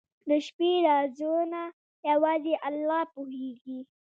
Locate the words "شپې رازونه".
0.45-1.61